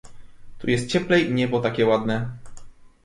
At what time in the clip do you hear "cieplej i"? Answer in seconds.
0.87-1.33